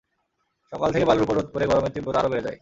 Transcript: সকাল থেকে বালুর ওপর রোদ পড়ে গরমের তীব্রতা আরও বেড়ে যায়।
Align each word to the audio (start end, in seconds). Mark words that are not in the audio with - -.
সকাল 0.73 0.89
থেকে 0.93 1.05
বালুর 1.05 1.25
ওপর 1.25 1.35
রোদ 1.37 1.47
পড়ে 1.53 1.65
গরমের 1.71 1.93
তীব্রতা 1.93 2.19
আরও 2.19 2.31
বেড়ে 2.31 2.45
যায়। 2.47 2.57